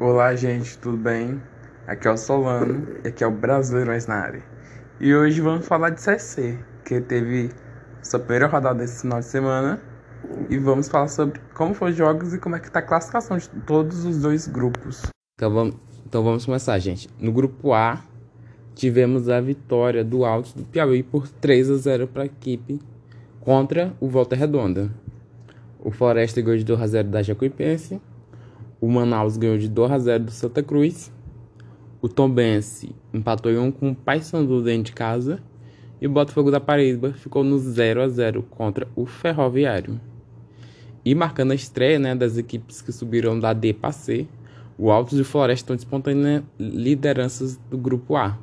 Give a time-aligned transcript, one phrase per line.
[0.00, 1.42] Olá, gente, tudo bem?
[1.84, 4.44] Aqui é o Solano e aqui é o Brasileirões na área.
[5.00, 7.50] E hoje vamos falar de CC, que teve
[8.00, 9.82] sua primeira rodada esse final de semana.
[10.48, 13.38] E vamos falar sobre como foram os jogos e como é que tá a classificação
[13.38, 15.02] de todos os dois grupos.
[15.34, 15.76] Então vamos,
[16.06, 17.10] então vamos começar, gente.
[17.18, 18.00] No grupo A,
[18.76, 22.80] tivemos a vitória do Alto do Piauí por 3 a 0 para a equipe
[23.40, 24.92] contra o Volta Redonda.
[25.80, 28.00] O Floresta ganhou de 2 a 0 da Jacuipense
[28.80, 31.12] o Manaus ganhou de 2 a 0 do Santa Cruz.
[32.00, 35.42] O Tombense empatou em 1 com o Paysandu dentro de casa.
[36.00, 40.00] E o Botafogo da Paraíba ficou no 0 a 0 contra o Ferroviário.
[41.04, 44.28] E marcando a estreia né, das equipes que subiram da D para C,
[44.76, 48.38] o Altos e o Floresta estão disputando lideranças do grupo A.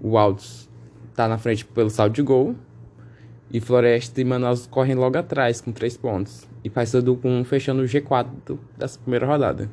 [0.00, 0.70] O Altos
[1.10, 2.54] está na frente pelo saldo de gol.
[3.50, 7.84] E Floresta e Manaus correm logo atrás com 3 pontos e Paysandu com fechando o
[7.84, 9.70] G4 dessa primeira rodada.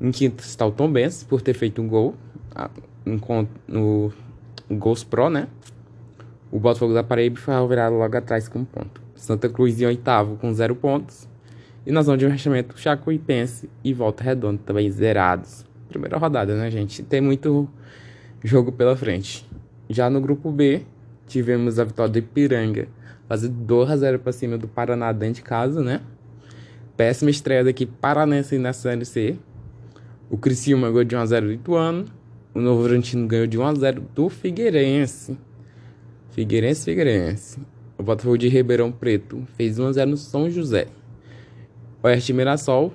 [0.00, 2.14] Em quinto está o Tom Benz por ter feito um gol
[3.04, 4.12] no,
[4.70, 5.48] Gols Pro, né?
[6.50, 9.02] O Botafogo da Paraíba foi virado logo atrás com um ponto.
[9.14, 11.28] Santa Cruz em oitavo com zero pontos.
[11.84, 15.64] E na zona de rebaixamento, Chacoipense e Volta Redonda também zerados.
[15.88, 17.02] Primeira rodada, né, gente?
[17.02, 17.68] Tem muito
[18.42, 19.48] jogo pela frente.
[19.88, 20.82] Já no grupo B,
[21.28, 22.88] tivemos a vitória do Ipiranga
[23.28, 26.00] fazer 2 a 0 para cima do Paraná dentro de casa, né?
[26.96, 29.36] Péssima estreia daqui paranense na Série C.
[30.30, 32.04] O Criciúma ganhou de 1 a 0 do Ituano.
[32.54, 35.38] O Novo Horizontino ganhou de 1 a 0 do Figueirense.
[36.30, 37.60] Figueirense, Figueirense.
[37.98, 40.86] O Botafogo de Ribeirão Preto fez 1 a 0 no São José.
[42.02, 42.92] O Oeste Mirassol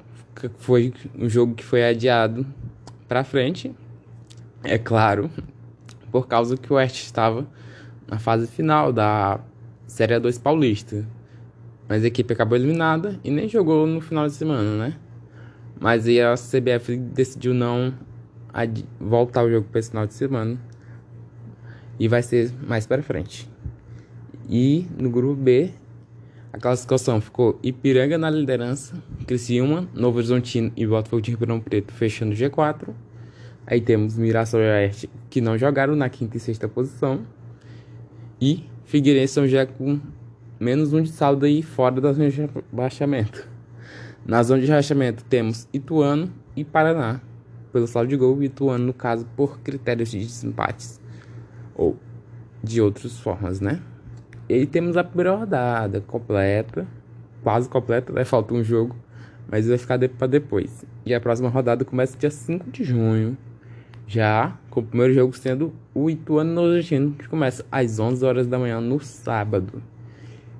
[0.57, 2.45] foi um jogo que foi adiado
[3.07, 3.73] para frente.
[4.63, 5.29] É claro,
[6.11, 7.45] por causa que o Oeste estava
[8.07, 9.39] na fase final da
[9.87, 11.05] Série A2 Paulista.
[11.87, 14.97] Mas a equipe acabou eliminada e nem jogou no final de semana, né?
[15.79, 17.93] Mas aí a CBF decidiu não
[18.99, 20.57] voltar o jogo para esse final de semana.
[21.99, 23.49] E vai ser mais para frente.
[24.49, 25.71] E no grupo B,
[26.51, 28.95] a classificação ficou Ipiranga na liderança,
[29.25, 32.89] Criciúma, Novo Horizontino e Botafogo de Ribeirão Preto fechando o G4.
[33.65, 37.21] Aí temos Mirassol e Oeste que não jogaram na quinta e sexta posição.
[38.45, 40.01] E Figueirense São José com
[40.59, 43.47] menos um de saldo aí fora da zona de rebaixamento.
[44.25, 47.21] Na zona de rebaixamento temos Ituano e Paraná
[47.71, 50.99] pelo saldo de gol, Ituano no caso por critérios de desempates
[51.73, 51.97] ou
[52.61, 53.81] de outras formas, né?
[54.49, 56.85] E temos a primeira rodada completa,
[57.41, 58.93] quase completa, vai faltar um jogo,
[59.49, 60.85] mas vai ficar para depois.
[61.05, 63.37] E a próxima rodada começa dia 5 de junho.
[64.05, 68.57] Já com o primeiro jogo sendo o Ituano Nordestino, que começa às 11 horas da
[68.57, 69.83] manhã no sábado.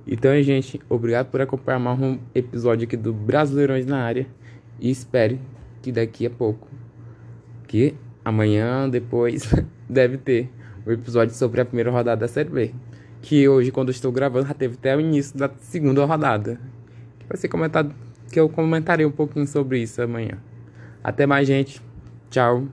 [0.06, 4.28] Então, gente, obrigado por acompanhar mais um episódio aqui do Brasileirões na área.
[4.79, 5.40] E espere
[5.81, 6.68] que daqui a pouco,
[7.68, 9.51] que amanhã, depois,
[9.90, 10.47] deve ter
[10.85, 12.72] o um episódio sobre a primeira rodada da Série B.
[13.19, 16.59] Que hoje, quando estou gravando, já teve até o início da segunda rodada.
[17.18, 17.91] Que vai ser comentado,
[18.31, 20.38] que eu comentarei um pouquinho sobre isso amanhã.
[21.03, 21.81] Até mais, gente.
[22.30, 22.68] Tchau.